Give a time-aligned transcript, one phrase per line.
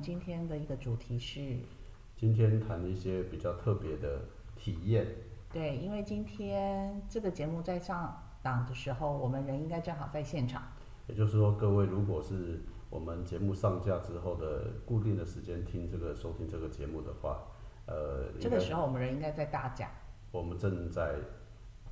[0.00, 1.58] 们今天的一个主题是，
[2.16, 4.22] 今天谈一些比较特别的
[4.56, 5.06] 体验。
[5.52, 10.62] 对，因为今天这个节目在上档的时候，我们人应该正好在现场。
[11.06, 17.42] 也就是说，各位如果是我们节目上架之后的固定的时间听这个收听这个节目的话，
[17.84, 19.90] 呃，这个时候我们人应该在大甲。
[20.32, 21.16] 我们正在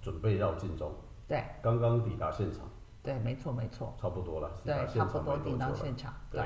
[0.00, 0.94] 准备绕境中，
[1.26, 2.70] 对，刚刚抵达现场，
[3.02, 6.40] 对，没错没错，差不多了，对，差不多抵达现场，对，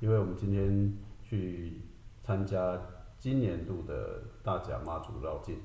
[0.00, 1.80] 因为我们今天去
[2.22, 2.80] 参加
[3.18, 5.58] 今年度的大甲妈祖绕境。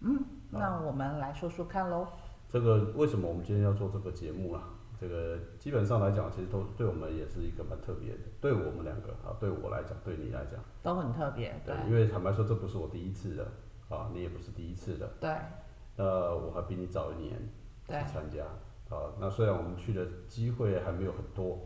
[0.00, 0.18] 嗯，
[0.50, 2.06] 那我们来说说看喽。
[2.48, 4.70] 这个为什么我们今天要做这个节目啊？
[5.00, 8.18] 这个基本上来讲，其实都对我们也是一个蛮特别的。
[8.40, 11.54] 对我们两个啊，对我来讲，对你来讲，都很特别。
[11.64, 13.46] 对，因为坦白说，这不是我第一次的
[13.88, 15.08] 啊，你也不是第一次的。
[15.20, 15.30] 对。
[15.96, 17.38] 呃，我还比你早一年
[17.86, 18.44] 去参加
[18.88, 19.12] 啊。
[19.20, 21.60] 那虽然我们去的机会还没有很多，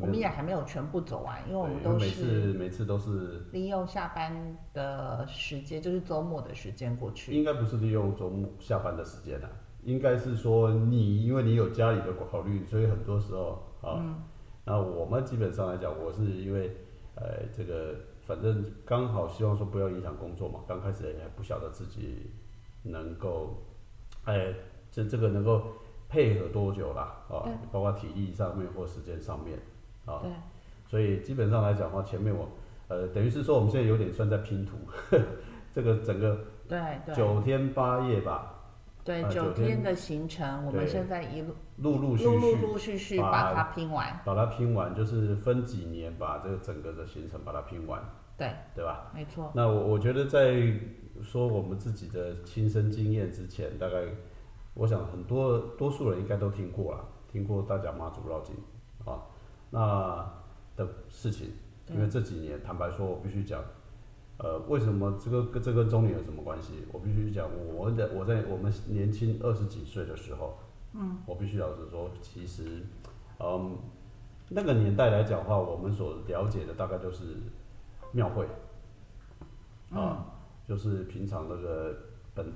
[0.00, 2.24] 我们也还没有全部走完，因为我们都是每次
[2.58, 7.32] 每次都是利用下班的时间，就是周末的时间过去。
[7.32, 9.50] 应该不是利用周末下班的时间啊，
[9.82, 14.02] 应该是说你因为你有家里的考虑，所以很多时候啊，
[14.64, 16.76] 那我们基本上来讲，我是因为
[17.14, 17.94] 呃这个
[18.26, 22.30] 反正刚好希望说不要影响工作嘛，刚开始也不晓得自己。
[22.84, 23.62] 能够，
[24.24, 24.52] 哎，
[24.90, 25.62] 这这个能够
[26.08, 27.16] 配合多久啦？
[27.28, 29.56] 啊，包括体力上面或时间上面，
[30.04, 30.22] 啊，
[30.88, 32.48] 所以基本上来讲的话，前面我，
[32.88, 34.76] 呃，等于是说我们现在有点算在拼图，
[35.74, 38.54] 这个整个对对九天八夜吧，
[39.04, 48.02] 对九天的行程，我们现在一路陆陆续续陆陆续续把它拼完，把它拼完，就是分几年把这个整个的行程把它拼完，
[48.36, 49.10] 对对吧？
[49.14, 49.50] 没错。
[49.54, 50.72] 那我我觉得在。
[51.22, 54.02] 说我们自己的亲身经验之前，大概
[54.74, 58.71] 我想很多多数人应该都听过了，听过大甲妈祖绕境啊，
[59.72, 60.32] 那
[60.76, 61.50] 的事情。
[61.88, 63.60] 因为这几年，坦白说，我必须讲，
[64.38, 66.86] 呃，为什么这个跟这跟中年有什么关系？
[66.92, 70.56] 我必须讲，我的我在我们年轻二十几岁的时候，
[70.92, 72.82] 嗯，我必须老实说，其实，
[73.40, 73.76] 嗯，
[74.50, 77.34] 那个年代来讲的话，我们所了解的大概就是
[78.12, 78.46] 庙会，
[79.90, 80.26] 啊。
[80.64, 81.92] 就是平常那个
[82.34, 82.46] 本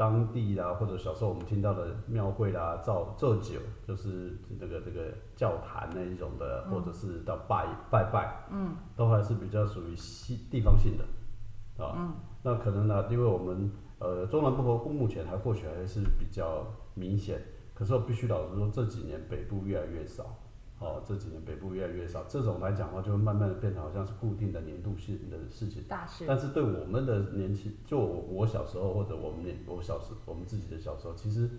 [0.00, 17.38] 当地啦，或者小时候我们听到的庙会啦、造造酒，就是那个这个教坛那一种的，或者是到拜拜拜，嗯，都还是比较属于西地方性的，啊，嗯，那可能呢，因为我们呃中南部和目前还或许还是比较明显，
[17.74, 20.24] 可是我必须老实说，这几年北部越来越少。
[20.80, 25.84] 哦，这几年北部越来越少，这种来讲的话，就会慢慢的变成好像是固定的年度性的事情。
[25.86, 26.24] 大事。
[26.26, 31.50] 但是对我们的年轻，就我小时候或者我们年我小时我们自己的小时候，其实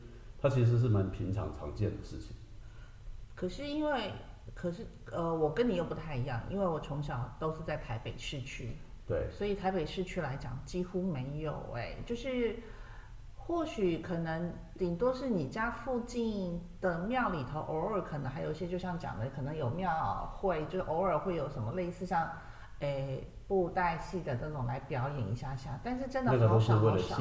[0.42, 2.36] 它其实是蛮平常常见的事情。
[3.36, 4.12] 可是因为，
[4.56, 8.76] 可是呃，我跟你又不太一样，因为我从小都是在台北市区。
[9.06, 9.30] 对。
[9.30, 12.56] 所以台北市区来讲，几乎没有哎，就是。
[13.52, 22.26] 或许可能顶多是你家附近的庙里头，偶尔可能还有一些，就像讲的，可能有庙会，就是偶尔会有什么类似像，
[22.80, 27.18] 诶布袋戏的这种来表演一下下，但是真的好少好少。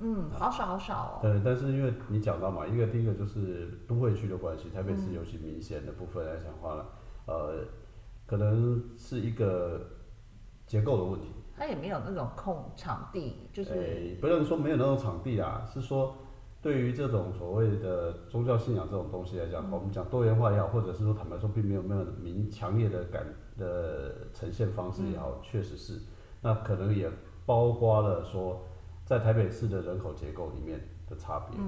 [0.00, 1.18] 嗯，好少好少哦。
[1.22, 6.86] 对，但是因为你讲到嘛，一个第一个就是都会区的关系，台北市尤其明显的部分来讲话了，
[7.26, 7.64] 呃，
[8.26, 9.80] 可能是一个
[10.66, 11.28] 结构的问题。
[11.56, 16.14] 他也没有那种空场地，就是不能说没有那种场地啊，是说
[16.60, 23.24] 对于这种所谓的宗教信仰这种东西来讲，我们讲多元化也好，或者是说坦白说并没有没有明强烈的感
[23.58, 26.00] 的呈现方式也好，确实是，
[26.40, 27.10] 那可能也
[27.44, 28.62] 包括了说
[29.04, 31.58] 在台北市的人口结构里面的差别。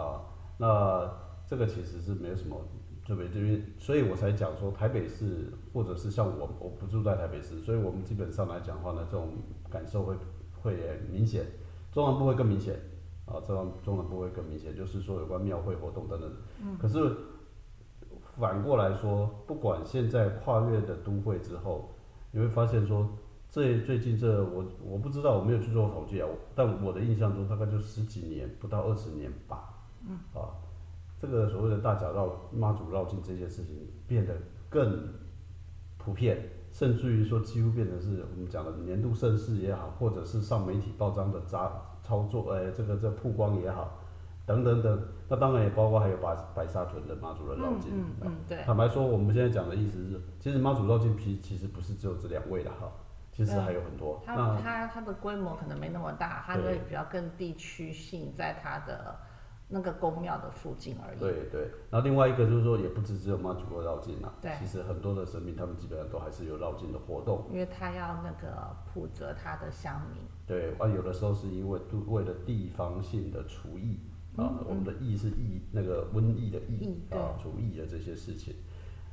[0.00, 0.22] 啊，
[0.58, 1.10] 那
[1.46, 2.56] 这个其实是没有什么。
[3.04, 9.32] 特别这边，所以我才讲说台北市，或者是像我，我不住在台北市，所以我们基本上来讲话呢，这种
[9.68, 10.14] 感受会
[10.62, 11.44] 会明显，
[11.90, 12.76] 中南部会更明显，
[13.26, 16.30] 啊，这样中南部会更明显，就是说有关庙会活动等等。
[16.62, 16.78] 嗯。
[16.78, 17.12] 可是
[18.38, 21.90] 反过来说，不管现在跨越的都会之后，
[22.30, 23.08] 你会发现说，
[23.50, 29.74] 这最近这我我不知道，我没有去做统计啊，但我的印象中大概就十几年，不到二十年吧。
[30.08, 30.20] 嗯。
[30.32, 30.54] 啊。
[31.22, 33.76] 这个所谓的大甲绕妈祖绕境这件事情
[34.08, 34.34] 变得
[34.68, 35.08] 更
[35.96, 36.36] 普遍，
[36.72, 41.70] 甚至于说几乎变成是我们讲的年度盛事也好，或者是上媒体报章的扎
[42.02, 44.00] 操作，哎，这个这曝光也好，
[44.44, 45.00] 等等等。
[45.28, 47.92] 那当然也包括还有白白沙屯的妈祖的绕境。
[47.94, 48.60] 嗯嗯对。
[48.64, 52.90] 坦白说，我们现在讲的意思是，其实妈祖绕境其其实不是只有这两位的哈，
[53.30, 54.20] 其实还有很多。
[54.26, 59.16] 它它它的规模可能没那么大，它会比较更地区性，在它的。
[59.72, 61.18] 那个宫庙的附近而已。
[61.18, 67.46] 对对，然后另外一个就是说，也不只只有妈祖会绕境啊，对其实很多的神明他们基本上都还是有绕境的活动。
[67.50, 70.22] 因为他要那个普泽他的乡民。
[70.46, 73.98] 对，啊，有的时候是因为都为了地方性的厨艺
[74.36, 78.54] 啊，我们的疫是疫那个瘟疫的疫啊，厨艺的这些事情。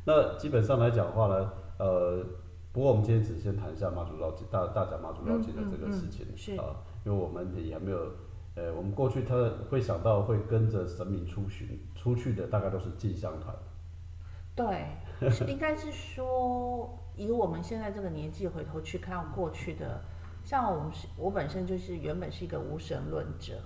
[0.06, 2.26] 那基本上来讲的话呢，呃，
[2.72, 6.26] 不过我们今天只先谈一下妈祖绕境大大甲妈祖绕境的这个事情、
[6.58, 6.76] 啊，
[7.06, 8.00] 因为我们也还没有，
[8.60, 13.56] 呃，我们过去他会想到会跟着神明出巡出去的，大概都是进香团。
[14.54, 14.86] 对，
[15.48, 20.02] 应该是说，以我们现在这个年纪回头去看过去的，
[20.44, 23.62] 像我们是，我本身就是原本是一个无神论者，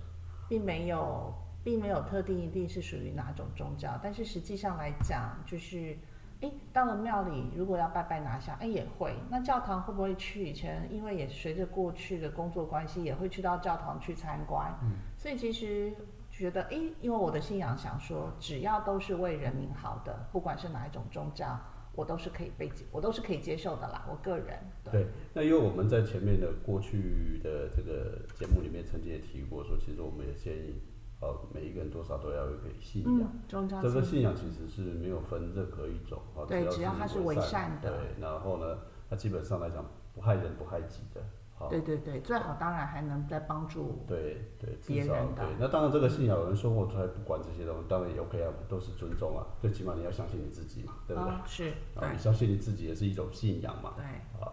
[0.48, 5.98] 并没有，并没有特定一定是属于哪种宗教，但是实际上来讲，就是，
[6.44, 9.14] 诶，到了庙里如果要拜拜拿香，哎，也会。
[9.30, 10.48] 那教堂会不会去？
[10.48, 15.94] 以前因为也随着过去的工作关系，也会去到教堂去参观，嗯所以其实
[16.30, 21.58] 觉得，诶，因为我的信仰想说，只要都是为人民好的，不管是哪一种宗教，
[21.96, 24.06] 我都是可以被接，我都是可以接受的啦。
[24.10, 24.60] 我个人
[24.92, 30.76] 对，那因为我们在前面的过去的这个节目里面曾经也提过说，其实我们也建议，
[31.24, 33.32] 呃，每一个人多少都要有一个信仰。
[33.50, 38.80] 嗯，这个信信仰其实是没有分任何一种啊，对只只要它是为为善的对，然后呢，
[39.10, 41.22] 它基本上来讲不害人不害己的，
[41.56, 44.04] 好，对对对，最好当然还能再帮助。
[44.06, 45.56] 对对，至少别人的对。
[45.60, 51.32] 那当然，这个信仰有人说我出来不管这些东西，当然也 OK 啊，都是尊重啊，最起码你要相信你自己嘛，对不对？
[51.32, 53.94] 啊，是，啊，你相信你自己也是一种信仰嘛。
[53.96, 54.04] 对，
[54.42, 54.52] 啊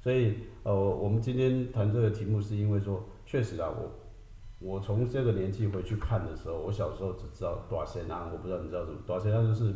[0.00, 3.88] 所以呃，我们今天谈这个题目，是因为说，确实啊，我
[4.62, 9.74] 我从这个年纪回去看的时候，我小时候只知道大仙啊，我不知道你知道什么，大仙啊就是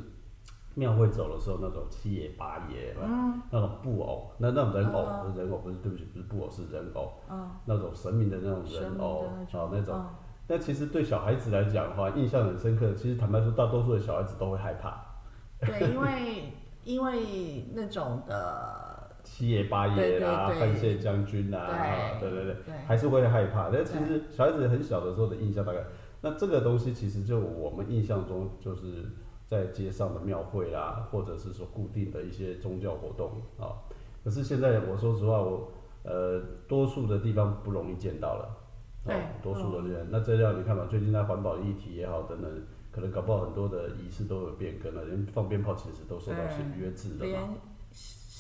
[0.75, 3.41] 庙会走的时候那种七爷八爷，嗯。
[3.51, 9.95] 那种布偶，那那种人偶嗯不是人偶，不是对不起，不是布偶是人偶，嗯，那种神明的那种人偶啊那种。
[9.95, 10.15] 啊
[10.49, 12.95] 那其实对小孩子来讲的话，印象很深刻。
[12.95, 15.05] 其实坦白说，大多数的小孩子都会害怕。
[15.59, 16.53] 对，因为
[16.85, 18.86] 因为那种的，
[19.27, 22.75] 七爷八爷啦、对范谢将军啊，对对对对。
[22.87, 23.69] 还是会害怕。
[23.71, 25.81] 但其实小孩子很小的时候的印象大概，
[26.21, 29.05] 那这个东西其实就我们印象中就是
[29.49, 33.75] 在街上的庙会啦，或者是说固定的一些宗教活动啊。
[34.23, 35.73] 可是现在我说实话，我
[36.05, 38.45] 呃多数的地方不容易见到了。
[38.45, 42.51] 哦对，多数的人，那这样你看嘛，最近在环保议题也好等等，
[42.91, 47.55] 可能搞不好很多的仪式都有变更了，连放鞭炮其实都受到限约制的嘛。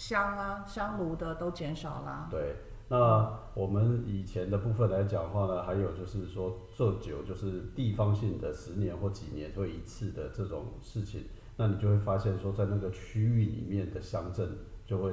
[0.06, 2.28] 香啊香炉的都减少啦。
[2.30, 2.54] 对，
[2.88, 11.24] 那我们以前的部分来讲的话呢，还有就是说做酒，就是地方性的十年或几年会一次的这种事情，
[11.56, 14.56] 那你就会发现说，在那个区域里面的乡镇
[14.86, 15.12] 就会，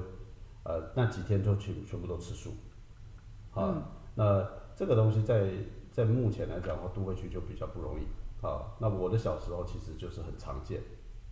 [0.64, 2.52] 呃，那几天就全全部都吃素，
[3.56, 5.50] 啊，那这个东西在
[5.92, 8.04] 在目前来讲的话，都会区就比较不容易
[8.46, 8.78] 啊。
[8.80, 10.80] 那我的小时候其实就是很常见，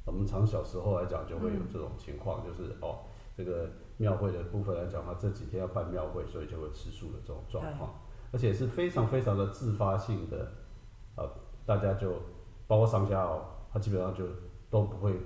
[0.06, 3.06] 我们常小时候来讲就会有这种情况，就是哦，
[3.36, 7.94] 这个庙会的部分来讲的话，这几天要办庙会，所以就会吃素的这种状况，
[8.32, 10.52] 而且是非常非常的自发性的，
[11.16, 11.30] 呃，
[11.66, 12.14] 大家就
[12.68, 14.26] 包括商家哦，他基本上就
[14.70, 15.20] 都不会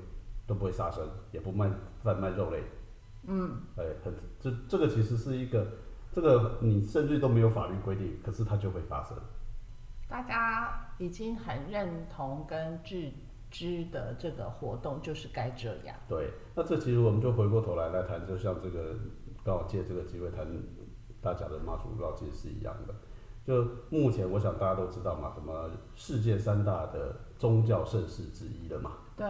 [0.46, 1.70] 都不会杀生，也不卖
[2.04, 2.64] 贩卖肉类，
[3.28, 5.68] 嗯，哎，很这这个其实是一个，
[6.12, 9.18] 这个你甚至都没有法律规定，可是它就会发生。
[10.08, 12.96] 大家已经很认同跟自
[13.56, 15.96] 知的这个活动就是该这样。
[16.10, 18.94] 对，那这其实我们就回过头来来谈，就像这个
[19.46, 20.46] 刚好借这个机会谈
[21.22, 22.94] 大家的妈祖绕境是一样的。
[23.46, 28.92] 就目前我想大家都知道嘛，什么世界三大的宗教盛事之一了嘛。
[29.16, 29.26] 对，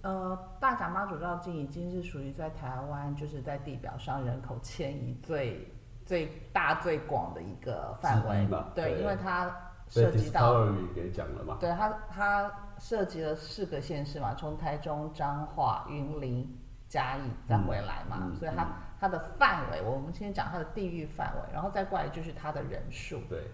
[0.00, 5.68] 呃，大甲妈祖绕境已经是属于在台湾，就是在地表上人口迁移最
[6.06, 8.68] 最大最广的一个范围嘛。
[8.74, 9.54] 对，因为它
[9.90, 11.58] 涉及到给讲了嘛。
[11.60, 16.58] 对它，它涉及了四个县市嘛，从台中、彰化、云林、
[16.88, 18.36] 嘉义再回来嘛，嗯嗯。
[18.36, 18.66] 所以它
[18.98, 23.44] 它的范围，我们先讲它的地域范围，然后再过来就是它的人数，对，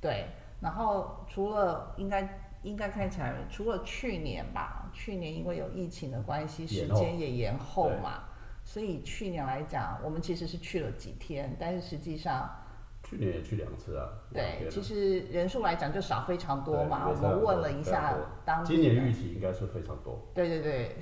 [0.00, 0.26] 对，
[0.60, 8.24] 然后除了应该应该看起来，除了去年吧，去年因为有疫情的关系，时间也延后嘛，
[8.62, 12.54] 所以去年来讲，我们其实是去了几天，但是实际上。
[13.08, 14.10] 去年也去两次啊。
[14.32, 17.08] 对，其实人数来讲就少非常多嘛。
[17.08, 20.20] 我们问了一下当地今年预期应该是非常多。
[20.34, 20.96] 对对对，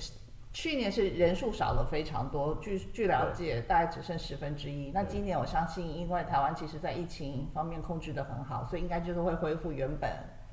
[0.52, 4.90] 去年是人数少了非常多，据据了解大概只剩十分之一。
[4.92, 10.10] 那今年我相信，因为台湾其实在疫情方面控制的很好，所以应该就是会恢复原本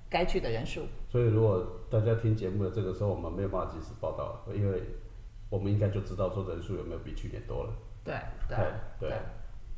[0.09, 0.81] 该去的人数。
[1.09, 4.81] 所以如果大家听节目的这个时候，我们没有办法及时报道，因为
[5.49, 7.73] 我们应该就知道说人数有没有比去年多了。
[8.03, 8.15] 对
[8.47, 8.57] 对
[8.99, 9.17] 对对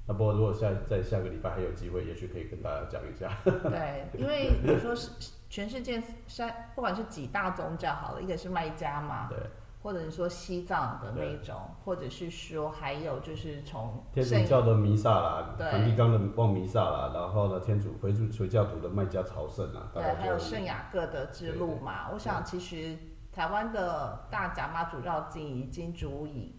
[0.06, 3.32] 那不过如果下在下个礼拜还有机会，也许可以跟大家讲一下。
[3.46, 5.10] 对，因为你说是
[5.50, 9.38] 全世界三不管是几大宗教好了，一个是麦加嘛，对，
[9.82, 11.56] 或者是说西藏的那种，
[11.86, 22.10] 或者是说还有就是从天主教的弥撒啦，梵蒂冈的望弥撒啦，然后呢，天主回主回教徒的麦加朝圣啊，大对，还有就圣雅各的之路嘛。
[22.12, 22.98] 我想其实
[23.32, 26.54] 台湾的大甲妈祖绕境已经足以，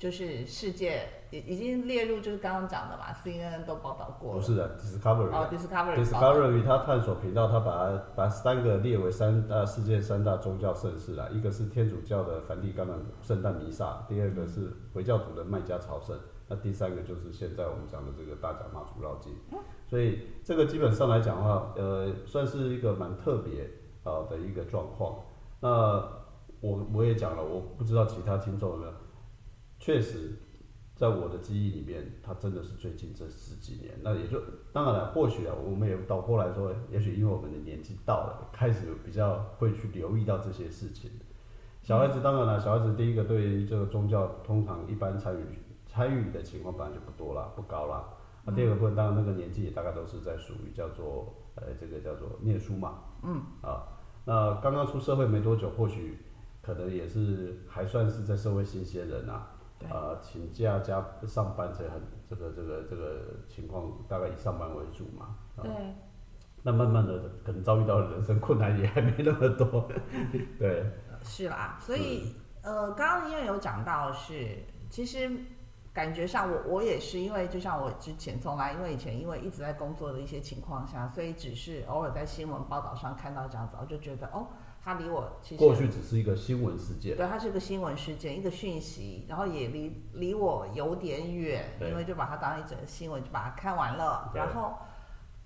[0.00, 4.40] 就是世界已已经列入就是刚刚讲的嘛，CNN 都报道过了。
[4.40, 19.34] 不是的，Discovery 哦，Discovery，Discovery 它探索频道，它把它把三个列为三大世界三大宗教盛事啦，一个是天主教的梵蒂冈的圣诞弥撒，第二个是回教徒的麦加朝圣，那第三个就是现在我们讲的这个大甲妈祖绕境。
[19.86, 23.70] 所以这个基本上来讲的话，呃，算是一个蛮特别
[24.02, 25.16] 啊、的一个状况。
[25.60, 25.68] 那
[26.62, 28.92] 我我也讲了，我不知道其他听众有没有，
[29.80, 30.36] 确实
[30.94, 33.98] 在我的记忆里面，它真的是最近这十几年。
[34.02, 34.40] 那也就
[34.72, 41.10] 当然了，或许啊，我们也倒过来说，也许因为我们的年纪到了，开始比较会去留意到这些事情。
[41.82, 45.44] 小孩子当然了，小孩子第一个对于这个宗教通常一般参与
[45.88, 48.04] 参与的情况本来就不多啦，不高啦。
[48.44, 53.88] 那第二个部分，当然那个年纪也大概都是在属于叫做呃这个叫做念书嘛，嗯啊，
[54.24, 56.18] 那刚刚出社会没多久，或许
[56.62, 65.36] 可能也是还算是在社会新鲜人啊，对呃，请假加上班这很这个这个这个情况，大概以上班为主嘛。
[65.56, 65.70] 啊、对，
[66.62, 69.88] 那慢慢的可能遭遇到的人生困难也还没那么多，
[70.58, 70.84] 对，
[71.22, 71.78] 是啦。
[71.80, 74.58] 所以呃，刚刚因为有讲到是，
[74.90, 75.30] 其实
[75.92, 84.46] 感觉上我我也是因为就像我之前从来因为以前因为一直在工作的一些情况下，所以只是偶尔在新闻报道上看到这样子，我就觉得哦，
[84.82, 94.30] 他离我其实过去只是一个新闻事件，对，它是个新闻事件，一个讯息，然后也离离我有点远，对因为就把它当一整个新闻就把它看完了。
[94.32, 94.74] 对然后，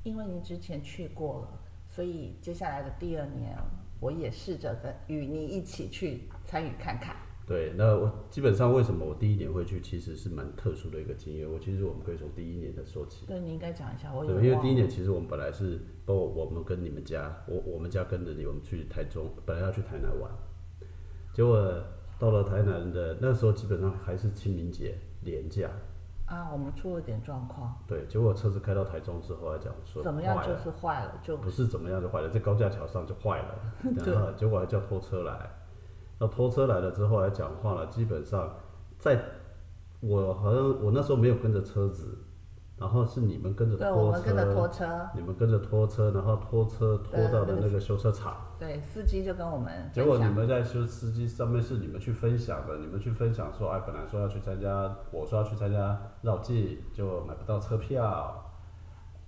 [0.05, 1.49] 因为你之前去过了，
[1.89, 3.59] 所以接下来的第二年，
[4.01, 7.17] 我也试着跟与你一起去参与看看。
[7.47, 11.47] 对，那我基本上为什么我第一年会去，其实是蛮特殊的一个经验。
[11.51, 13.27] 我其实我们可以从第一年的说起。
[13.27, 20.31] 对，你应该讲一下，我对，有因为第一年其实我们本来是，包括我们跟你们家，我我们家跟着你，我们去台中，本来要去台南玩，
[21.35, 21.71] 结果
[22.19, 25.69] 到了台南的那时候，基本上还是清明节连假，
[26.25, 33.55] 啊，我们出了点状况，对，结果车子开到台中之后，还讲说怎么样就是坏了，就不是怎么样就坏了，在高架桥上就坏了，
[34.07, 35.51] 然后结果还叫拖车来，
[36.19, 38.55] 那拖车来了之后来讲话了，基本上
[38.99, 39.21] 在
[40.01, 42.19] 我好像我那时候没有跟着车子，
[42.77, 58.54] 然后是你们跟着对我拖们跟着车，拖车，你们跟着拖车，然后拖车拖到了那个修车厂，对，司机就跟我们结果你们在修司机上面是你们去分享的，你们去分享说，哎，本来说要去参加，我说要去参加绕境，就买不到车票，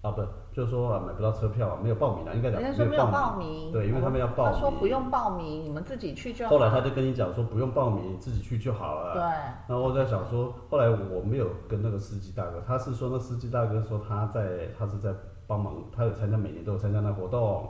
[0.06, 0.22] 啊不，
[0.52, 4.52] 就是说啊买不到车票啊，没有报名啊，应该讲人家说没有报报名，对，因为他们要报名。
[4.52, 6.50] 他说不用报名，你们自己去就好。
[6.50, 9.14] 后来他就跟你讲说不用报名，自己去就好了。
[9.14, 9.22] 对，
[9.66, 15.12] 然后我在想说，后来我没有跟那个司机大哥，他是说那司机大哥说他在他是在
[15.46, 17.68] 帮忙，他有参加每年都有参加那活动，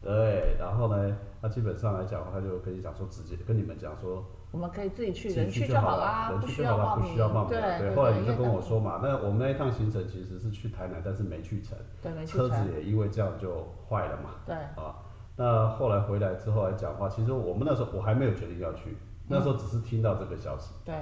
[0.00, 7.50] 对，然后呢，他基本上来讲，他就跟你讲说直接跟你们讲说我们可以自己去，人去就好啦，人去就好了，不需要报名。
[7.50, 14.30] 对后来你就跟我说嘛，那我们那一趟行程其实是去台南，但是没去成，对，没去车子，也因为这样就坏了嘛。
[14.46, 14.94] 对，啊，
[15.36, 20.72] 那后来回来之后来讲话，其实我们那时候我还没有决定要去，那时候只是听到这个消息。
[20.84, 20.94] 对，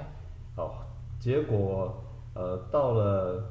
[0.55, 0.83] 好，
[1.19, 3.43] 结果呃到了，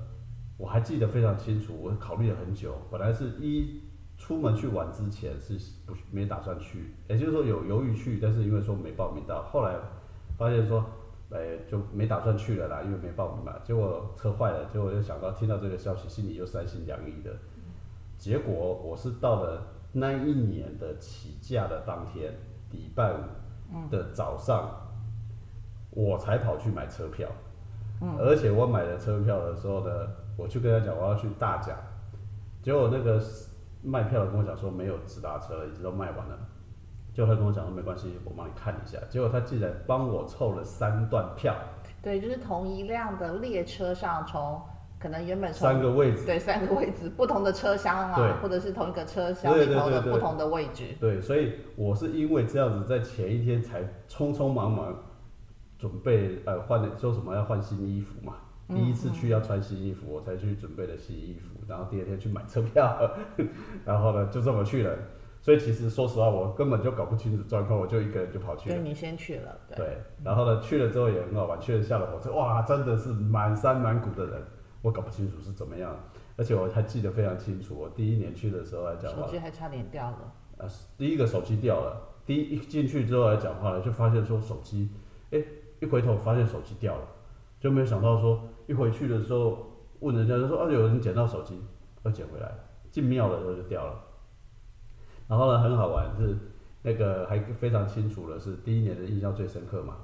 [0.58, 3.80] 我还记得非常清楚，我考虑了很久，本来是一
[4.26, 5.56] 出门去玩之前是
[5.86, 9.76] 不没打算去，也就是说有犹豫去，但是因为说没报名到，后来
[10.36, 10.84] 发现说。
[11.28, 13.52] 哎，就没打算去了啦，因为没报名嘛。
[13.64, 17.32] 结果车坏了，结果就想到听到这个消息，心里又三心两意的。
[18.16, 22.32] 结果我是到了那一年的起假的当天，
[22.70, 24.70] 礼拜五的早上，
[25.90, 27.28] 我才跑去买车票。
[28.20, 31.76] 而且我买了车票的时候呢，我去跟他讲我要去大甲，
[32.62, 33.20] 结果那个
[33.86, 36.36] 卖票的跟我讲说没有直达车了，已经都卖完了。
[37.14, 38.98] 结果他跟我讲说没关系，我帮你看一下。
[39.08, 41.54] 结果他竟然帮我凑了三段票，
[42.02, 44.60] 对，就是同一辆的列车上，从
[44.98, 46.26] 可能原本从三个位置。
[46.26, 54.94] 对三个位置不同的车厢啊，或者是同一个车厢对里头的不同的位置，对，所以我是因为这样子，在前一天才匆匆忙忙
[55.78, 58.34] 准备呃换了说什么要换新衣服嘛，
[58.68, 63.10] 第一次去要穿新衣服，我才去准备了新衣服，然后第二天去买车票，
[63.84, 64.96] 然后呢就这么去了。
[65.40, 68.74] 所以其实说实话，我根本就搞不清楚状况，我就一个人就跑去了。
[68.74, 74.42] 对你先去了，对，对，然后呢，去了之后也很好玩，去了下了火车，哇，真的是满山满谷的人，
[74.82, 75.94] 我搞不清楚是怎么样。
[76.36, 80.32] 而且我还记得非常清楚，我第一年去的时候来讲话手，机还差点掉了。
[80.56, 80.66] 呃，
[80.98, 81.96] 第一个手机掉了，
[82.26, 84.90] 第一一进去之后来讲话呢，就发现说手机，
[85.30, 85.40] 哎、
[85.78, 87.06] 一回头发现手机掉了，
[87.60, 89.66] 就没有想到说一回去的时候
[90.00, 91.60] 问人家就说啊有人捡到手机，
[92.04, 92.52] 要捡回来，
[92.90, 93.94] 进庙的时候就掉了。
[95.28, 96.36] 然后呢，很好玩是
[96.82, 99.96] 那个还非常清楚的是第一年的印象最深刻嘛，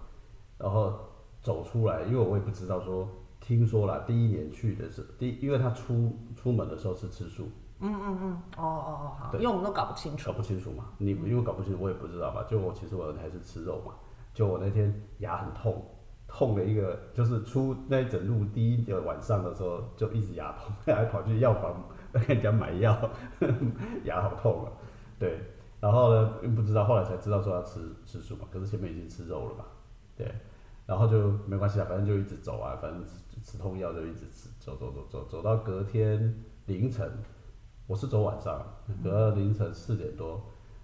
[0.58, 0.98] 然后
[1.40, 10.36] 走出来，因为我也不知道说，听说啦，第一年去的是第，因为他出出门的时候是吃素，嗯嗯嗯哦哦哦，好，对因为我们都搞不清楚搞。
[10.36, 12.42] 不清楚嘛，你因为搞不清楚，我也不知道嘛。
[12.44, 13.92] 就我其实我还是吃肉嘛，
[14.34, 15.84] 就我那天牙很痛，
[16.32, 23.10] 痛的一个就是出那一整路第一个晚上的时候就一直牙痛，还跑去药房跟人家买药，
[24.04, 24.72] 牙好痛啊。
[25.18, 25.38] 对，
[25.78, 29.64] 然后呢不知道，后来才知道说要吃吃素嘛，可是前面已经吃肉了嘛，
[30.16, 30.26] 对，
[30.86, 33.12] 然后就没关系啊，反正就一直走啊，反正吃
[33.42, 37.10] 吃通药就一直吃，走走走走走到隔天凌晨。
[37.88, 38.64] 我是走晚上，
[39.02, 40.40] 隔到凌晨四点多，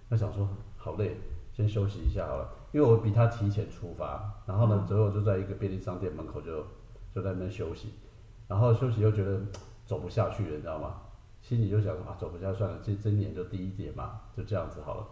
[0.09, 1.17] 那想说好累，
[1.53, 6.63] 先休息一下好了，因为我比他提前出发，然后呢，最后就在一个便利商店门口就
[7.13, 7.93] 就在那边休息，
[8.47, 9.39] 然后休息又觉得
[9.85, 11.01] 走不下去了，你知道吗？
[11.41, 15.07] 心里就想说啊，走不下去算了，这今年就第一节嘛，就这样子好了，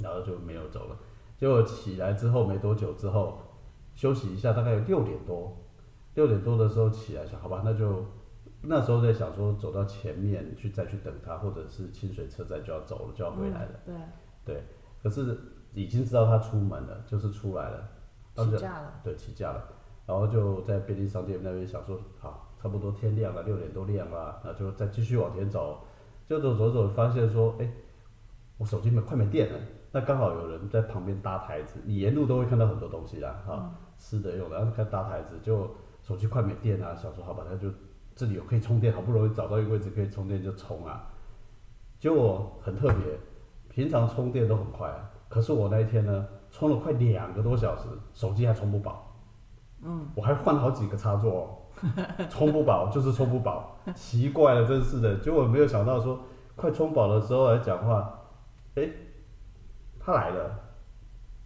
[0.00, 0.96] 然后就没有走了。
[1.36, 3.38] 结果起来之后没多久之后，
[3.94, 5.56] 休息一下，大概六点多，
[6.14, 8.06] 六点多的时候起来想，好吧，那就
[8.62, 13.80] 那时候在想说走到前面去再去等他，或者是清水车站就要走了，就要回来了。
[13.86, 14.00] 嗯
[14.44, 14.62] 对，
[15.02, 15.36] 可是
[15.74, 17.88] 已经知道他出门了，就是出来了，
[18.34, 18.92] 当时起价了。
[19.02, 19.64] 对起价了，
[20.06, 25.80] 然后就在便利商店那边想说，好，差不多天亮了，六点多亮了，那就再继续往前走，
[26.28, 27.68] 就走走走，发现说，哎、
[28.56, 29.58] 我手机没快没电了，
[29.92, 35.68] 那刚好有人在旁边搭台子，你沿路都会看到很多东西啦，哈、吃的用的，然后看搭台子，就
[36.02, 37.68] 手机快没电啊，想说好吧，那就
[38.14, 41.10] 这里有可以充电，好不容易找到一个位置可以充电就充啊，
[41.98, 43.18] 结果很特别，
[43.68, 49.16] 平常充电都很快啊，可是我那一天呢，充了快两个多小时，手机还充不饱。
[49.82, 51.44] 嗯，我还换好几个插座、哦，
[52.30, 55.16] 充不饱就是充不饱，奇怪了，真是的。
[55.16, 56.20] 结果没有想到说，
[56.54, 58.16] 快充饱的时候来讲话，
[58.76, 58.88] 哎、
[59.98, 60.56] 他来了，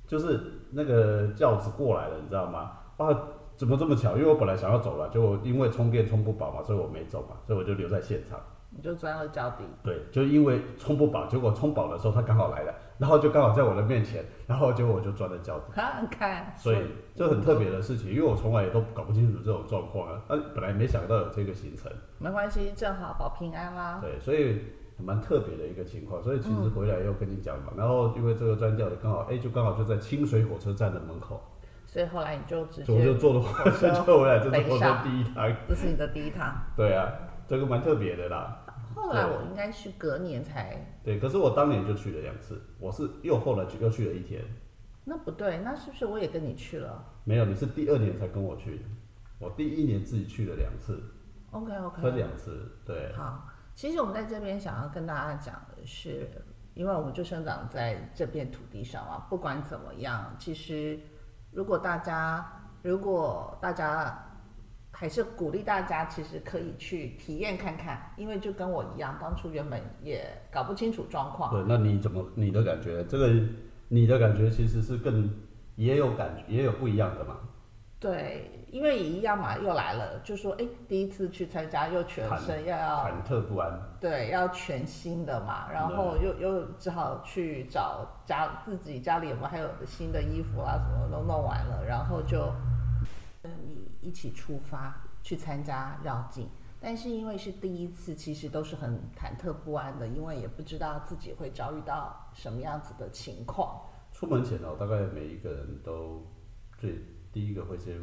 [0.07, 0.39] 就是
[0.71, 2.73] 那个轿子过来了，你知道吗？
[2.99, 3.19] 哇，
[3.57, 4.19] 怎么这么巧？
[4.19, 8.39] 因为我本来想要走了，结果因为充电充不饱嘛，所以我没走嘛，所以我就留在现场。
[8.71, 9.65] 你就钻了脚底。
[9.83, 16.79] 对，就因为充不饱，结果充饱的时候他刚好来了，然后就刚好在我的面前，然后结果我就钻了脚底，看看，所以
[17.15, 23.99] 这很特别的事情，因为我从来也都搞不清楚这种状况啊，啊，本来没想到有这个行程，没关系，正好保平安啦。
[24.03, 24.61] 对，所以
[24.99, 31.41] 蛮特别的一个情况，所以其实回来又跟你讲嘛，然后因为这个钻掉的刚好，哎，就刚好就在清水火车站的门口，
[31.87, 36.53] 所以后来你就直接我就接，坐了火车就回来，这是我的第一趟，这是你的第一趟。
[36.77, 37.11] 对啊，
[37.49, 38.65] 这个蛮特别的啦。
[38.95, 44.45] 后来我应该是隔年才，对，可是我当年就去了两次，我是又后来去又去了一天，
[45.05, 48.85] 那不对，那是不是我也跟你去了没有，你是第二年才跟我去，
[49.39, 51.01] 我第一年自己去了两次
[51.53, 53.49] ，？OK OK，分两次，对，好。
[53.75, 56.29] 其实我们在这边想要跟大家讲的是，
[56.75, 60.99] 因为我们就生长在这片土地上啊，不管怎么样，其实
[61.53, 62.45] 如果大家
[62.83, 64.28] 如果大家
[65.01, 71.53] 还是鼓励大家，其实可以去体验看看，因为就跟我一样，当初原本也搞不清楚状况。
[71.53, 73.05] 对，那你怎么你的感觉？
[73.05, 73.31] 这个
[73.87, 75.33] 你的感觉其实是更
[75.77, 77.37] 也有感觉，也有不一样的嘛，
[78.01, 92.53] 对，因为也一样嘛，又来了，就说哎，第一次去参加又全身要要忐忑不安，对要全新的嘛，然后又又只好去找家自己家里有没有还有新的衣服啊，什么都弄完了，然后就
[94.01, 96.49] 一起出发去参加绕境。
[96.81, 103.83] 但是因为是第一次，其实都是很忐忑不安的，因为也不知道自己会遭遇到什么样子的情况。
[104.13, 106.25] 出门前哦，大概每一个人都
[106.79, 108.01] 最第一个会先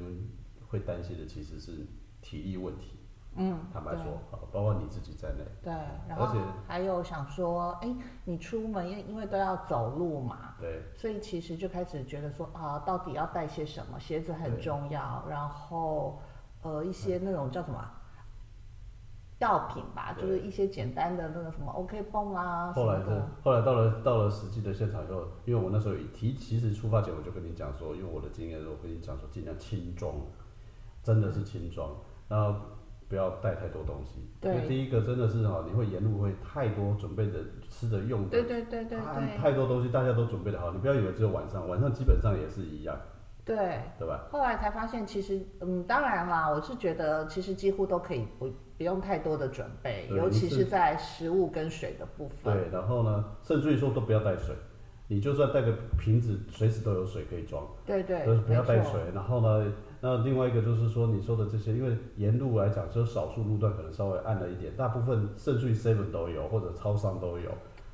[0.67, 1.87] 会担心的其实是
[2.21, 2.94] 体力问题。
[3.37, 5.73] 嗯，坦白说，啊，包括你自己在内，对，
[6.07, 6.33] 然后
[6.67, 10.81] 还有想说，哎，你出门因因为都要走路嘛，对。
[10.95, 13.99] 所以其实就开始觉得说啊，到底要带些什么？
[13.99, 16.21] 鞋子很重要，然后
[16.61, 18.01] 呃一些那种叫什么啊
[19.39, 23.27] 药品吧，就是一些简单的那个什么 OK 泵啊什后来的。
[23.43, 30.13] 后来到了到了实际的现场以后，因为我那时候有提，其实出发前我就跟你讲说，因为我的经验，我跟你讲说尽量轻装，
[31.03, 31.89] 真的是轻装，
[32.29, 32.61] 然后
[33.07, 34.21] 不要带太多东西。
[34.41, 37.39] 因为对第一个真的是哈，你会沿路会太多准备的
[37.69, 42.95] 吃的用的，对对对对啊对，太多东西大家都准备的好，你不要以为只有晚上，晚上基本上也是一样，
[43.43, 43.55] 对，
[43.97, 44.27] 对吧？
[44.31, 52.53] 后来才发现，其实，嗯，当然啦，我是觉得其实几乎都可以不不用太多的准备，尤其是是在食物跟水的部分。
[52.53, 54.55] 对，然后呢，甚至于说都不要带水，
[55.07, 57.65] 你就算带个瓶子，随时都有水可以装。
[57.85, 58.99] 对对，就是不要带水。
[59.13, 59.71] 然后呢，
[60.05, 67.49] 那另外一个就是说你说的这些，因为沿路来讲，只有少数路段可能稍微暗了一点，大部分甚至于 seven 都有，或者超商都有。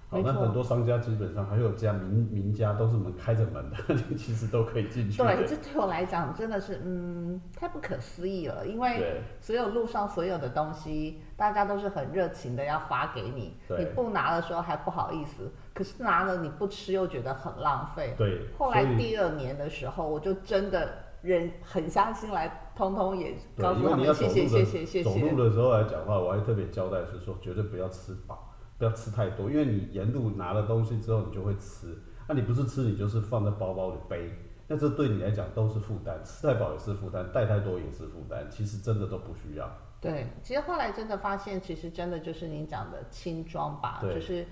[0.10, 5.24] 好，那很多商家基本上还有家名名家都是门开着门的， 其实都可以进去。
[5.24, 8.68] 对，这对我来讲真的是，嗯，太不可思议了。
[8.68, 18.14] 因为所有路上所有的东西，大家都是很热情的要发给你，你不拿的时候还不好意思，可是拿了你不吃又觉得很浪费。
[18.18, 20.90] 对，后来第二年的时候，我就真的
[21.22, 25.16] 忍狠下心来，通通也告诉他们你要走路谢谢谢谢谢走。
[25.18, 31.96] 路的时候来讲话，我还特别交代是说，绝对不要吃饱，不要吃太多，因为你沿路拿了东西之后，你就会吃。
[32.28, 34.32] 那你不是吃，你就是放在包包里背，
[34.68, 39.70] 那这对你来讲都是负担，吃太饱也是负担，带太多也是负担，其实真的都不需要。
[40.00, 44.48] 对，其实后来真的发现，其实真的就是您讲的轻装吧，就是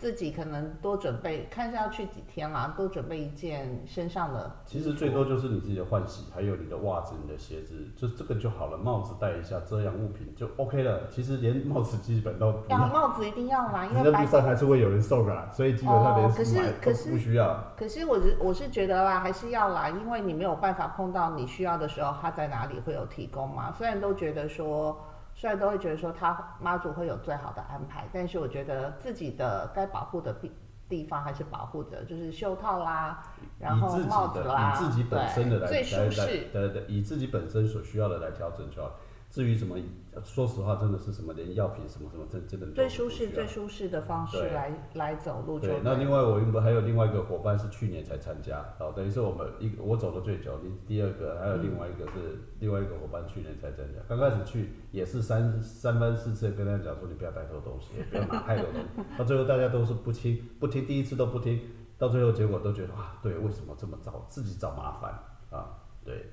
[0.00, 4.50] 自己可能多准备，看是要去几天啦，多准备一件身上的。
[4.64, 8.78] 其实最多就是你自己的换洗，还有你的袜子、你的鞋子，就这个就好了。
[8.78, 11.06] 帽子戴一下，遮阳物品就 OK 了。
[11.10, 16.32] 其实连帽子基本都不要要，帽子一定要啦， 因为白路上还是会有人送的啦，所以基本上连哦
[16.80, 17.62] 可是不需要。
[17.76, 23.70] 可是我是我是觉得啦，还是要啦，因为你没有办法碰到你需要的时候，他在哪里会有提供嘛？
[23.76, 24.98] 虽然都觉得说，
[25.40, 30.52] 虽然都会觉得说他妈祖会有最好的安排，但是我觉得自己的该保护的地
[30.86, 33.22] 地方还是保护着，就是袖套啦，
[33.58, 36.26] 然后帽子啦，以自己本身的最舒适。
[36.52, 38.90] 对对，以自己本身所需要的来调整就好。
[39.30, 39.76] 至于什么，
[40.24, 61.60] 说实话，真的是什么连药品什么什么，真真的都最舒适、最舒适的方式来来走路就对，那另外我原本还有另外一个伙伴是去年才参加，哦，等于是我们一我走的最久，第第二个还有另外一个是、另外一个伙伴去年才参加，刚开始去也是三三番四次地跟他讲说你不要带太多东西，也不要拿太多东西，到最后大家都是不听不听，第一次都不听，
[61.96, 65.12] 到最后结果都觉得啊，对，为什么这么找自己找麻烦
[65.50, 65.78] 啊？
[66.04, 66.26] 对，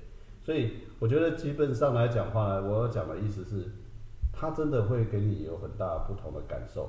[0.48, 3.70] 所以我觉得基本上来讲话呢，我要讲的意思是，
[4.32, 6.88] 他真的会给你有很大不同的感受。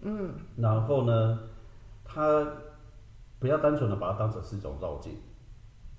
[0.00, 1.38] 嗯，然后呢，
[2.04, 2.44] 他
[3.38, 5.12] 不要单纯的把它当成是一种绕境，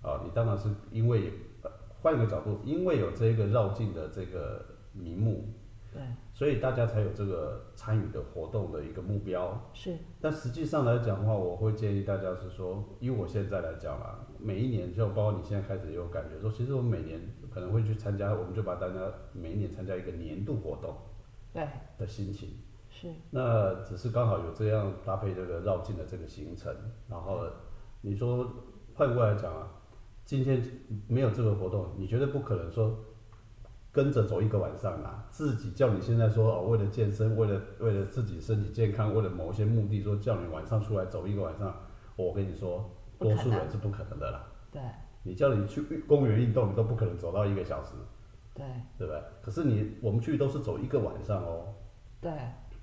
[0.02, 1.32] 啊，你当然是因为
[1.64, 4.62] 呃换一个角度，因为有这个绕境的这个
[4.92, 5.54] 名目，
[5.94, 6.02] 对，
[6.42, 9.70] 所以大家才有这个参与的活动的一个目标。
[9.76, 17.22] 是但实际上来讲的话，我会建议大家是说，以我现在来讲啦，每一年就包括你现在开始有感觉说，其实我每年
[17.54, 18.96] 可能会去参加，我们就把大家
[19.34, 20.98] 每一年参加一个年度活动
[21.54, 21.64] 对
[22.00, 22.50] 的心情。
[22.90, 26.76] 是，那只是刚好有这样搭配这个绕境的这个行程，
[27.08, 27.46] 然后
[28.02, 28.52] 你说
[28.96, 29.70] 换过来讲啊，
[30.26, 30.60] 今天
[31.08, 32.98] 没有这个活动，你绝对不可能说
[33.92, 41.76] 跟着走一个晚上啊，自己叫你现在说哦，为了健身，为了为了自己身体健康，为了某一些目的，说叫你晚上出来走一个晚上，
[42.16, 44.48] 我跟你说，多数人是不可能的啦。
[44.72, 44.82] 对
[45.24, 47.92] 你叫你去公园运动，你都不可能走到一个小时，
[48.54, 48.66] 对
[48.98, 49.22] 对不对？
[49.42, 51.74] 可是你我们去都是走一个晚上哦。
[52.22, 52.32] 对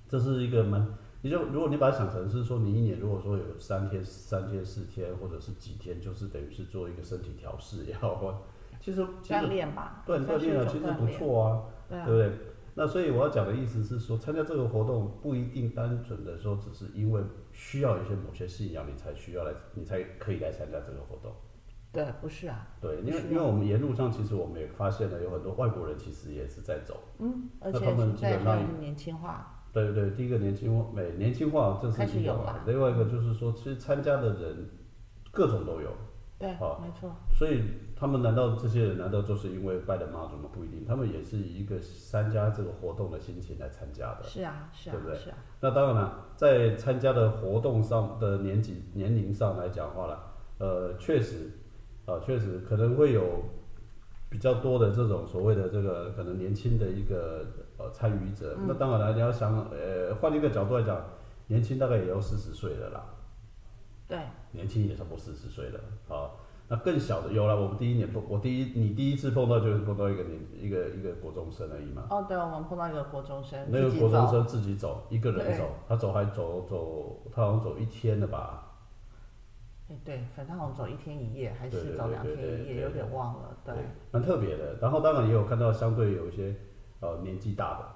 [0.07, 0.87] 这是一个蛮，
[1.23, 8.43] 你就如果你把它想成是说，你一年如果说有三天、三天、四天，或者是几天，就是等于是做一个身体调试也好，或
[8.81, 12.33] 其实锻炼吧，对算是一锻炼啊，其实不错啊，对不对？
[12.75, 17.21] 那所以我要讲的意思是说，参加这个活动不一定单纯的说只是因为
[17.53, 21.33] 需要一些某些信仰，你才需要来，你才可以来参加这个活动。
[21.91, 27.01] 对，不是啊，对，因为因为我们沿路上其实我们也发现了有很多外国人其实也是在走。
[27.19, 34.69] 嗯，而且他们基本上年轻化，对对对，第一个年轻化，美年轻化这是一种啊，另外一个就是说，其实参加的人
[35.33, 35.91] 各种都有，
[36.39, 37.63] 对，啊没错，所以
[37.99, 40.49] 他们难道这些人难道就是因为拜了妈祖吗？
[40.53, 44.23] 不一定，他们也是以一个参加这个活动的心情来参加的。
[44.23, 51.51] 是啊，是啊对不，对是啊，那当然了，在参加的活动上的年纪年龄上来讲话了，呃，确实，
[52.07, 53.43] 啊、确实可能会有
[54.31, 57.45] 比较多的这种所谓的这个可能年轻的一个
[57.79, 58.57] 呃参与者。
[58.69, 61.05] 那当然了，你要想，呃，换一个角度来讲，
[61.49, 63.05] 年轻大概也要四十岁了啦，
[64.07, 64.19] 对，
[64.53, 66.31] 年轻也差不多四十岁了，啊。
[66.71, 72.07] 那更小的有了，我们第一年碰，我第一你第一次碰到就是碰到一个年一个一个国中生而已嘛。
[72.11, 78.65] 哦，对，我们碰到一个国中生，那个国中，生自己走，一个人走，他走还走走，他好像走一天了吧？
[79.89, 83.75] 哎，对，反正好像走一天一夜，还是走两天一夜，有点忘了，对，
[84.11, 84.77] 蛮特别的。
[84.79, 86.55] 然后当然也有看到相对有一些
[87.01, 87.87] 呃年纪大的，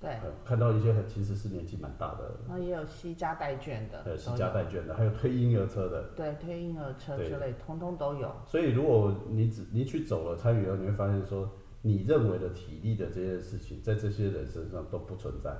[0.00, 6.02] 对，呃看到一些很其实是年纪蛮大的，然后也有惜家带眷的，呃，惜家带眷的，还有推婴儿车的。
[6.16, 8.32] 对推婴儿车之类，通通都有。
[8.46, 11.50] 所以如果你只你去走了参与了，你会发现说，
[11.82, 15.54] 你认为的体力的这些事情，在这些人身上都不存在。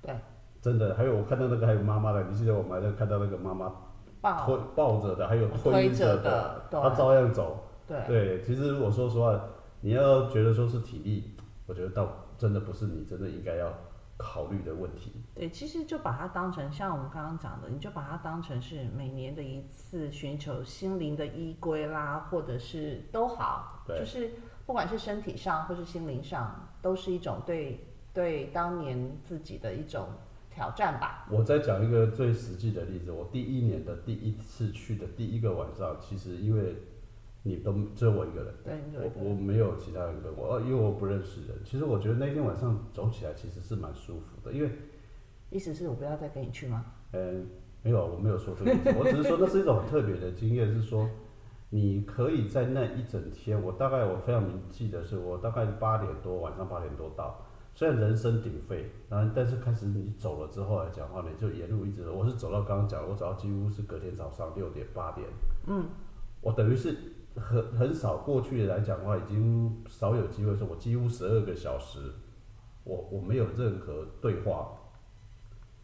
[0.00, 0.14] 对，
[0.60, 3.72] 真的，还有我看到那个还有妈妈的，你记得我们还在看到那个妈妈
[4.20, 7.58] 抱推抱着的，还有推着着的，对她照样走。
[7.84, 9.44] 对对，其实我说实话，
[9.80, 11.34] 你要觉得说是体力，
[11.66, 12.06] 我觉得倒
[12.42, 13.72] 真的不是你真的应该要
[14.16, 15.12] 考虑的问题。
[15.32, 24.32] 对，其实就把它当成像我们刚刚讲的，你就把它当成是每年的一次寻求心灵的依归啦，或者是都好，对就是
[24.66, 27.78] 不管是身体上或是心灵上，都是一种对
[28.12, 30.08] 对当年自己的一种
[30.50, 31.28] 挑战吧。
[31.30, 36.74] 我再讲一个最实际的例子，我第一年的第一次去的第一个晚上，其实因为
[37.44, 38.54] 你都只有我一个人，
[38.94, 41.56] 我我没有其他人跟我，呃因为我不认识人。
[41.64, 44.70] 其实我觉得那天晚上走起来其实是蛮舒服的，因为
[45.50, 46.84] 意思是我不要再跟你去吗？
[47.12, 47.46] 嗯，
[47.82, 51.08] 没有，我没有说这个意思， 我只是说那是一种很特别的经验，是说
[51.70, 65.26] 你可以在那一整天，我大概我非常明记得是我大概八点多晚上八点多到，虽然人声鼎沸，然后但是开始你走了之后来讲话，呢就沿路一直，我是走到刚刚讲，我走到几乎是隔天早上六点八点，
[65.66, 65.84] 嗯，
[66.40, 66.96] 我等于是
[67.36, 71.98] 很很少过去来讲的话，已经少有机会说，我几乎十二个小时，
[72.84, 74.72] 我我没有任何对话。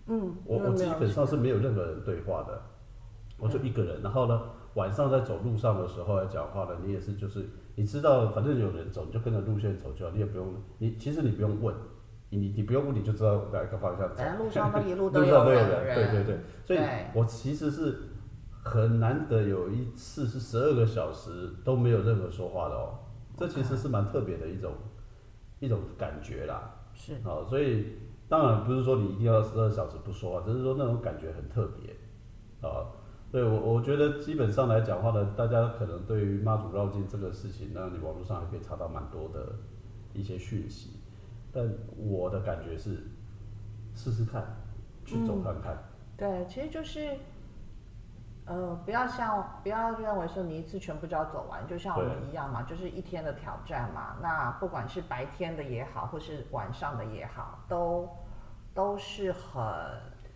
[0.07, 2.63] 嗯，我我基本上是没有任何人对话的，
[3.39, 4.03] 我就一个人。
[4.03, 4.41] 然后呢，
[4.75, 11.75] 晚上在走路上的时候来讲话呢，你也是就是你知道，反正有人走，你就跟着路线走就好，你也不用你其实你不用问，
[12.31, 14.17] 你你不用问你就知道哪一个方向走。
[14.17, 16.79] 反正路上都一路都 有人，对对对，所以
[17.15, 17.99] 我其实是
[18.69, 22.99] 很难得有一次是十二个小时都没有任何说话的哦，
[23.37, 24.73] 这其实是蛮特别的一种
[25.61, 26.75] 一种感觉啦。
[26.95, 27.97] 是好，所以
[28.29, 32.87] 当然不是说你一定要十二小时不说话，只是说那种感觉很特别啊。
[33.31, 39.55] 对我我觉得基本上来讲话呢，大家可能对于妈祖绕境这个事情，那你网络上还可以查到蛮多的
[40.15, 41.01] 一些讯息，
[41.53, 42.97] 但我的感觉是
[43.95, 44.45] 试试看，
[45.05, 45.77] 去走看看。
[46.17, 47.17] 对，其实就是，
[48.49, 54.17] 呃，不要像不要认为说你一次全部就要走完，就像我们一样嘛，就是一天的挑战嘛。
[54.23, 58.09] 那不管是白天的也好，或是晚上的也好，都
[58.75, 59.63] 都是很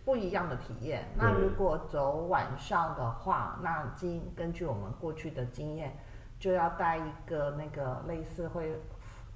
[0.05, 1.05] 不一样的体验。
[1.15, 5.97] 那如果走晚上的话，那经根据我们过去的经验，
[6.37, 8.79] 就要带一个那个类似会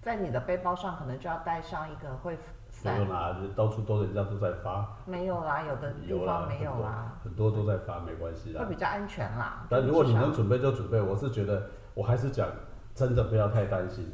[0.04, 2.38] 在你的背包上，可能就要带上一个会
[2.84, 3.10] 没有伞。
[3.10, 7.18] 啦，到处都人家都在发，没有啦，有的地有啦，方没有啦。
[7.24, 8.74] 很多都在发，没关系啦会。
[8.74, 9.66] 比较安全啦。
[9.70, 12.48] 但如果你能准备就准备，我是觉得我还是讲，
[12.94, 14.06] 真的不要太担心。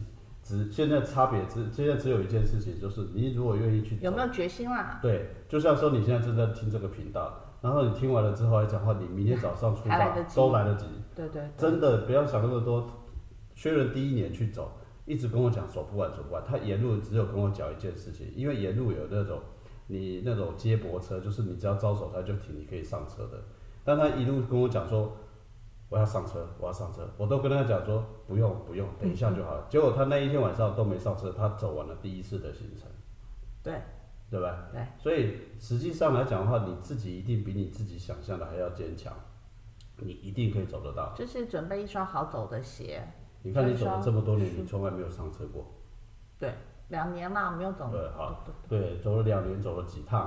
[0.41, 4.99] 只现在差别只现在只有一件事情，就是你如果愿意去有没有决心啦？
[5.01, 9.97] 对，就像说你现在正在听这个频道，然后你听完了之后来讲话，你明天早上出 发
[10.35, 10.85] 都来得及。
[11.15, 12.85] 对对对，真的不要想那么多。
[13.55, 14.71] 确认第一年去走，
[15.05, 19.39] 一直跟我讲走不完走不完，他沿路只有跟我讲一件事情，因为沿路有那种
[19.87, 23.37] 你那种接驳车，就是你只要招手他就停，你可以上车的。
[23.83, 25.17] 但他一路跟我讲说
[25.89, 29.67] 我要上车，我要上车，我都跟他讲说不用不用，等一下就好了。
[29.69, 32.87] 结果他那一天晚上都没上车，他走完了第一次的行程，
[33.61, 33.81] 对
[34.31, 34.69] 对吧？
[34.71, 39.13] 对，所以实际上来讲的话，你自己一定比你自己想象的还要坚强，
[39.97, 41.13] 你一定可以走得到。
[41.13, 43.05] 就是准备一双好走的鞋。
[43.43, 45.65] 你看你走了这么多年，你从来没有上车过。
[46.39, 46.53] 对，
[46.87, 47.89] 两年啦，没有走。
[47.91, 50.21] 对好对对，走了两年，走了几趟，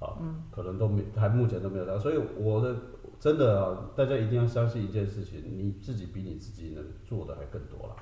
[0.00, 0.16] 啊，
[0.50, 1.98] 可能都没，还目前都没有到。
[1.98, 2.74] 所以我的
[3.20, 7.96] 真的啊，大家一定要相信一件事情，你自己比你自己能做的还更多了。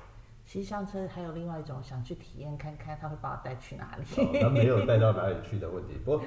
[0.45, 4.03] 其实上车还有另外一种想去体验看看，他会把我带去哪里。
[4.21, 5.93] 哦他没有带到哪里去的问题。
[6.03, 6.21] 不过，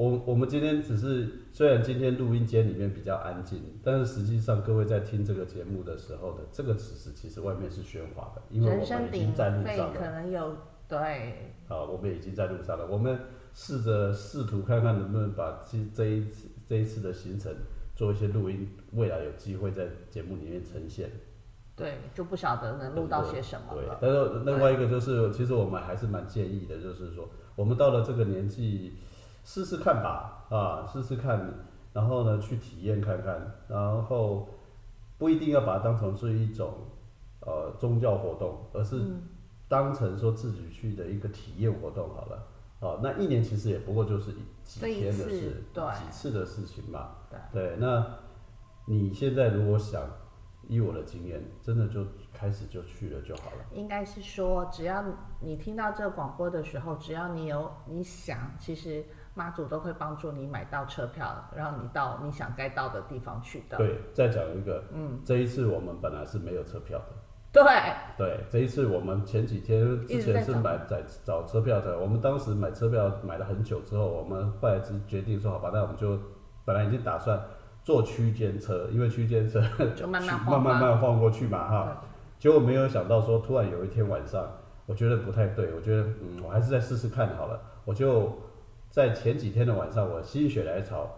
[0.00, 9.92] 我我们今天只是虽然今天录音间里面比较安静，但是实际上各位在听这个节目的时候的这个此时，其实外面是喧哗的，因为我们已经在路上了。
[9.92, 10.56] 可能有
[10.88, 12.86] 对，啊，我们已经在路上了。
[12.86, 13.18] 我们
[13.52, 17.54] 试着试图看看能不能把这这一次这一次的行程
[17.94, 21.10] 做一些录音，未来有机会在节目里面呈现。
[21.76, 23.98] 对，就不晓得能录到些什么对了，。
[24.00, 28.94] 但是另外一个就是，其实我们还是蛮建议的，就是说，我们到了这个年纪，
[29.44, 31.52] 试试看吧，啊，试试看，
[31.92, 34.48] 然后呢，去体验看看，然后
[35.18, 36.72] 不一定要把它当成是一种
[37.40, 39.22] 呃宗教活动，而是嗯
[39.68, 42.46] 当成说自己去的一个体验活动好了。
[42.80, 47.10] 哦，那一年其实也不过就是一几天的次事，对几次的事情嘛。
[47.28, 48.06] 对对，那
[48.86, 50.02] 你现在如果想
[50.66, 53.58] 以我的经验，真的就开始就去了就好了。
[53.72, 55.04] 应该是说，只要
[55.40, 59.04] 你听到这个广播的时候，只要你有你想，其实
[59.40, 63.78] 妈祖都会帮助你买到车票，让你到你想该到的地方去的。
[63.78, 67.06] 对，再讲一个，嗯，这一次我们本来是没有车票的。
[67.50, 67.64] 对，
[68.18, 76.18] 对，这一次我们前几天之前是买在找车票的，我们当时买车票买了很久之后，我们后来是决定说好吧，那我们就
[76.66, 77.40] 本来已经打算
[77.82, 79.62] 坐区间车，因为区间车
[79.96, 82.02] 就慢慢慢慢慢晃过去嘛哈，
[82.38, 84.46] 结果没有想到说突然有一天晚上，
[84.84, 88.38] 我觉得不太对，我觉得嗯，我还是再试试看好了，我就
[88.90, 91.08] 在前几天的晚上，我心血来潮，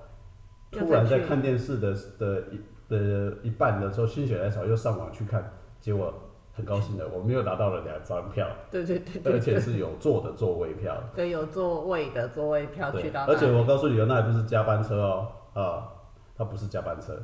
[0.71, 5.51] 突然在看电视的的一的一半的时候，心血来潮又上网去看。
[5.81, 6.15] 结果
[6.55, 13.25] 很高兴的， 我们又拿到了两张票，对对对，而且是有座的座位票，对，有座位的座位票去到。
[13.25, 15.89] 而且我告诉你，那还不是加班车哦，啊，
[16.37, 17.21] 它不是加班车。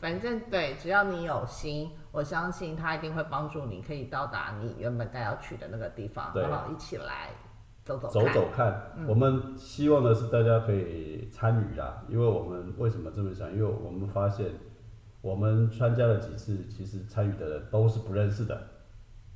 [0.00, 7.28] 反正对，只要你有心，我相信他一定会帮助你，可以到达你原本该要去的那个地方，然后一起来
[7.84, 8.92] 走走走走看。
[9.06, 13.52] 我们希望的是大家可以参与啦，因为我们为什么这么想？
[13.52, 14.46] 因为我们发现。
[15.24, 18.62] 我们参加了几次，其实参与的人都是不认识的，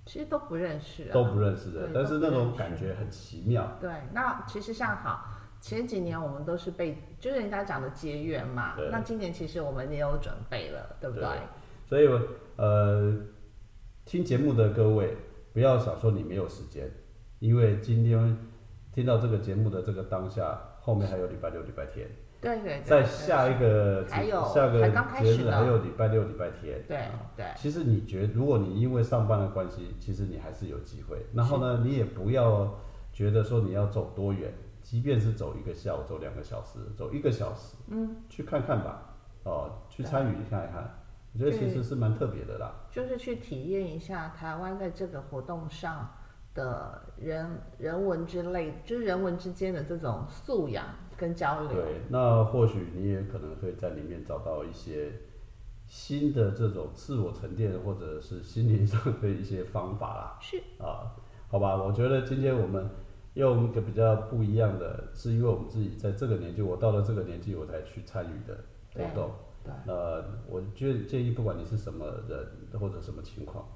[0.05, 3.67] 其实都不认识，都不认识的，但是那种感觉很奇妙。
[3.81, 5.25] 对，那其实像好
[5.63, 8.75] 前几年我们都是被，就是人家讲的结缘嘛。
[8.93, 11.27] 那今年其实我们也有准备了，对不对？
[11.87, 12.07] 所以，
[12.57, 13.17] 呃，
[14.05, 15.17] 听节目的各位
[15.55, 16.87] 不要想说你没有时间，
[17.39, 18.37] 因为今天
[18.93, 22.09] 听到这个节目的这个当下，后面还有礼拜六、礼拜天。
[22.41, 24.81] 对对，在下一个还有下个
[25.21, 26.81] 节日还有礼拜六、礼拜天。
[26.87, 27.01] 对
[27.37, 27.47] 对。
[27.57, 31.27] 其实你觉，如果你因为上班的关系，其实你还是有机会。
[31.35, 32.73] 然后呢，你也不要
[33.13, 40.89] 觉得说你要走多远，即便是走一个下午、走两个小时、走一个小时，嗯，去看看吧，哦，去参与看一看，
[41.33, 42.73] 我觉得其实是蛮特别的啦。
[42.89, 46.09] 就是去体验一下台湾在这个活动上
[46.59, 47.47] 的人
[47.79, 50.85] 人文之类，就是人文之间的这种素养。
[51.21, 55.11] 跟交流，对，那或许你也可能会在里面找到一些
[55.85, 60.39] 新的这种自我沉淀，或者是心灵上的一些方法啦。
[60.41, 61.11] 是啊，
[61.49, 62.89] 好吧，我觉得今天我们
[63.35, 68.57] 用一个比较不一样的，是因为我们自己在这个年纪，我到了这个年纪我才去参与的
[68.95, 69.33] 活动。
[69.65, 72.47] 对，那我建建议，不管你是什么人
[72.81, 73.67] 或者什么情况，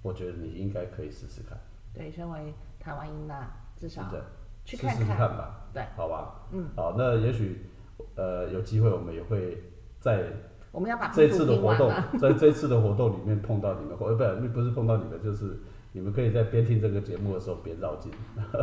[0.00, 1.58] 我觉得你应该可以试试看。
[1.98, 4.02] 对，身为台湾英娜，至少。
[4.64, 7.64] 试试看吧，对，好吧，嗯，好，那也许，
[8.16, 9.56] 呃，有机会我们也会
[9.98, 10.24] 在
[10.70, 15.58] 我们要把这次的活动，在这次的活动里面碰到你们，或呃不，不是碰到你们，就是
[15.92, 18.12] 你们可以在边听这个节目的时候边绕进。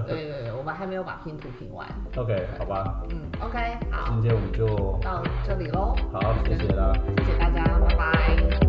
[0.06, 1.88] 对对 对，我们还没有把拼图拼完。
[2.18, 3.04] OK，好吧。
[3.10, 3.58] 嗯，OK，
[3.90, 4.14] 好。
[4.14, 4.68] 今天我们就
[5.02, 5.96] 到这里喽。
[6.14, 8.65] 好，谢谢啦，谢谢大家，拜拜。